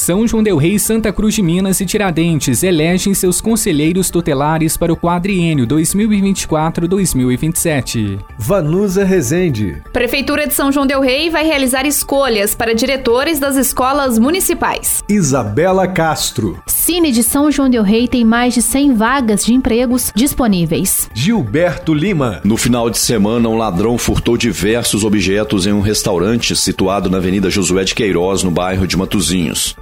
[0.00, 4.90] São João Del Rei, Santa Cruz de Minas e Tiradentes elegem seus conselheiros tutelares para
[4.90, 8.18] o quadriênio 2024-2027.
[8.38, 9.82] Vanusa Rezende.
[9.92, 15.04] Prefeitura de São João Del Rei vai realizar escolhas para diretores das escolas municipais.
[15.06, 16.58] Isabela Castro.
[16.66, 21.10] Cine de São João Del Rei tem mais de 100 vagas de empregos disponíveis.
[21.12, 22.40] Gilberto Lima.
[22.42, 27.50] No final de semana, um ladrão furtou diversos objetos em um restaurante situado na Avenida
[27.50, 29.76] Josué de Queiroz, no bairro de Matozinhos.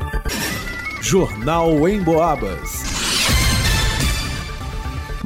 [1.01, 2.89] Jornal em Boabas.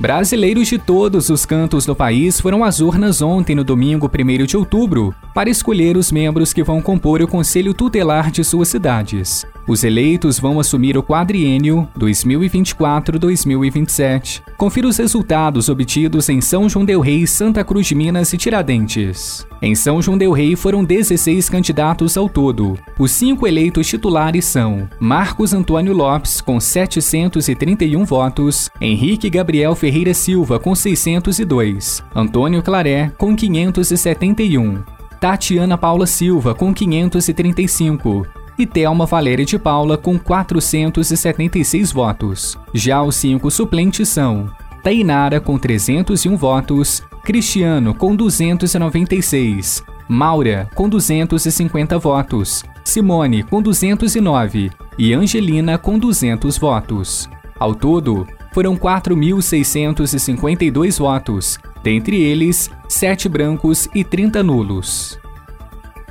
[0.02, 4.56] Brasileiros de todos os cantos do país foram às urnas ontem, no domingo 1 de
[4.56, 9.46] outubro, para escolher os membros que vão compor o Conselho Tutelar de suas cidades.
[9.66, 14.43] Os eleitos vão assumir o quadriênio 2024-2027.
[14.57, 19.46] Confira os resultados obtidos em São João del Rei, Santa Cruz de Minas e Tiradentes.
[19.60, 22.77] Em São João del Rei foram 16 candidatos ao todo.
[22.99, 30.59] Os cinco eleitos titulares são Marcos Antônio Lopes, com 731 votos, Henrique Gabriel Ferreira Silva,
[30.59, 34.82] com 602, Antônio Claré, com 571,
[35.21, 38.26] Tatiana Paula Silva, com 535,
[38.63, 42.59] e Thelma Valéria de Paula com 476 votos.
[42.73, 44.49] Já os cinco suplentes são
[44.82, 55.15] Tainara com 301 votos, Cristiano com 296, Maura com 250 votos, Simone com 209 e
[55.15, 57.30] Angelina com 200 votos.
[57.59, 65.22] Ao todo, foram 4.652 votos, dentre eles, 7 brancos e 30 nulos.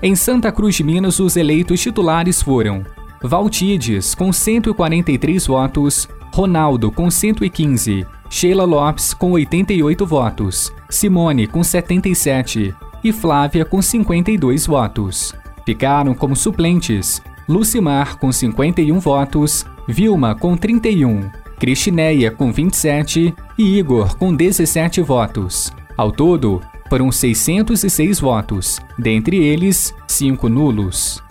[0.04, 2.84] Em Santa Cruz de Minas, os eleitos titulares foram
[3.22, 12.74] Valtides, com 143 votos, Ronaldo, com 115, Sheila Lopes, com 88 votos, Simone, com 77
[13.04, 15.36] e Flávia, com 52 votos.
[15.66, 24.18] Ficaram como suplentes Lucimar, com 51 votos, Vilma, com 31, Cristineia, com 27 e Igor,
[24.18, 25.72] com 17 votos.
[25.96, 26.60] Ao todo,
[26.92, 31.24] foram 606 votos, dentre eles, 5 nulos.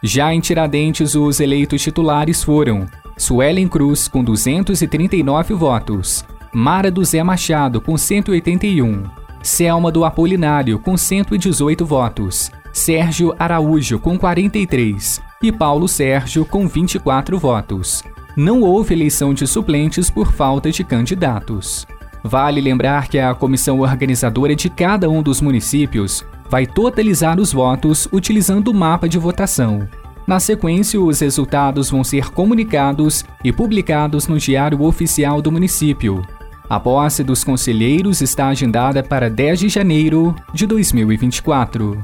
[0.00, 2.86] Já em Tiradentes, os eleitos titulares foram
[3.16, 9.02] Suelen Cruz, com 239 votos, Mara do Zé Machado, com 181,
[9.42, 17.36] Selma do Apolinário, com 118 votos, Sérgio Araújo, com 43 e Paulo Sérgio, com 24
[17.40, 18.04] votos.
[18.36, 21.88] Não houve eleição de suplentes por falta de candidatos.
[22.22, 28.08] Vale lembrar que a comissão organizadora de cada um dos municípios vai totalizar os votos
[28.12, 29.88] utilizando o mapa de votação.
[30.26, 36.22] Na sequência, os resultados vão ser comunicados e publicados no Diário Oficial do município.
[36.68, 42.02] A posse dos conselheiros está agendada para 10 de janeiro de 2024.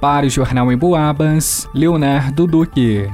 [0.00, 3.10] Para o Jornal em Boabas, Leonardo Duque.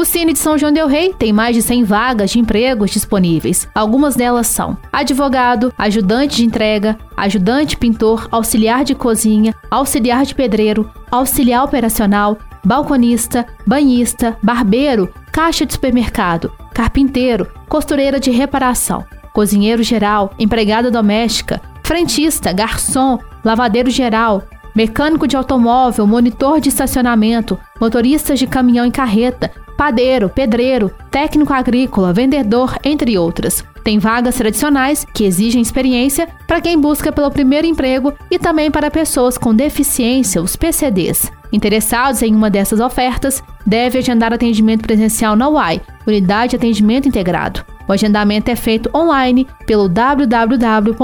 [0.00, 3.68] O Cine de São João del Rei tem mais de 100 vagas de empregos disponíveis.
[3.74, 10.88] Algumas delas são advogado, ajudante de entrega, ajudante pintor, auxiliar de cozinha, auxiliar de pedreiro,
[11.10, 20.90] auxiliar operacional, balconista, banhista, barbeiro, caixa de supermercado, carpinteiro, costureira de reparação, cozinheiro geral, empregada
[20.90, 24.42] doméstica, frentista, garçom, lavadeiro geral,
[24.74, 32.12] mecânico de automóvel, monitor de estacionamento, motoristas de caminhão e carreta, padeiro, pedreiro, técnico agrícola,
[32.12, 33.64] vendedor, entre outras.
[33.82, 38.90] Tem vagas tradicionais que exigem experiência para quem busca pelo primeiro emprego e também para
[38.90, 41.30] pessoas com deficiência, os PCDs.
[41.52, 47.64] Interessados em uma dessas ofertas, deve agendar atendimento presencial na UAI, Unidade de Atendimento Integrado.
[47.88, 50.98] O agendamento é feito online pelo www.mg.gov.br.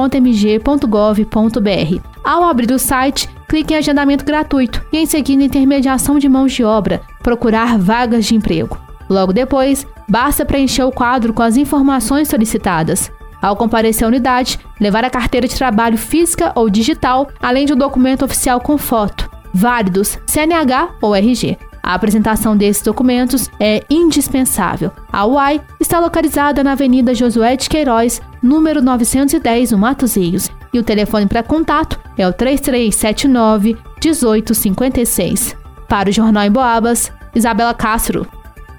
[2.22, 6.62] Ao abrir o site, clique em agendamento gratuito e em seguida intermediação de mãos de
[6.62, 8.78] obra, procurar vagas de emprego.
[9.08, 13.10] Logo depois, basta preencher o quadro com as informações solicitadas.
[13.40, 17.76] Ao comparecer à unidade, levar a carteira de trabalho física ou digital, além de um
[17.76, 21.56] documento oficial com foto, válidos CNH ou RG.
[21.82, 24.90] A apresentação desses documentos é indispensável.
[25.12, 30.82] A UAI está localizada na Avenida Josué de Queiroz, número 910, no Matozinhos, e o
[30.82, 35.54] telefone para contato é o 3379 1856.
[35.86, 38.26] Para o Jornal em Boabas, Isabela Castro.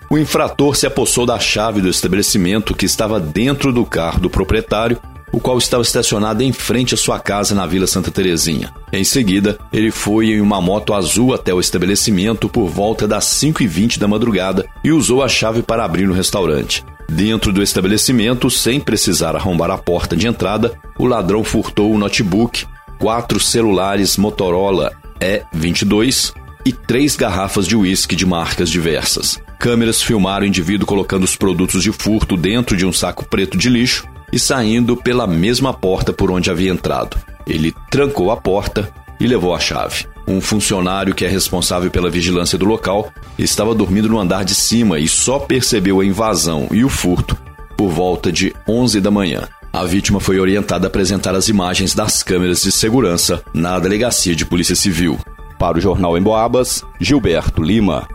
[0.09, 4.99] O infrator se apossou da chave do estabelecimento que estava dentro do carro do proprietário
[5.35, 8.73] o qual estava estacionado em frente à sua casa na Vila Santa Terezinha.
[8.93, 13.99] Em seguida, ele foi em uma moto azul até o estabelecimento por volta das 5h20
[13.99, 16.85] da madrugada e usou a chave para abrir o restaurante.
[17.09, 22.65] Dentro do estabelecimento, sem precisar arrombar a porta de entrada, o ladrão furtou o notebook,
[22.97, 26.33] quatro celulares Motorola E22
[26.65, 29.37] e três garrafas de uísque de marcas diversas.
[29.59, 33.69] Câmeras filmaram o indivíduo colocando os produtos de furto dentro de um saco preto de
[33.69, 37.17] lixo e saindo pela mesma porta por onde havia entrado.
[37.47, 40.05] Ele trancou a porta e levou a chave.
[40.27, 43.09] Um funcionário que é responsável pela vigilância do local
[43.39, 47.37] estava dormindo no andar de cima e só percebeu a invasão e o furto
[47.77, 49.47] por volta de 11 da manhã.
[49.71, 54.45] A vítima foi orientada a apresentar as imagens das câmeras de segurança na delegacia de
[54.45, 55.17] Polícia Civil.
[55.57, 58.05] Para o Jornal em Boabas, Gilberto Lima.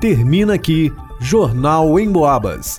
[0.00, 2.78] Termina aqui Jornal em Boabas.